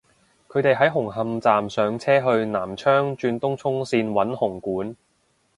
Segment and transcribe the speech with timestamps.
[0.49, 4.95] 佢哋喺紅磡站上車去南昌轉東涌綫搵紅館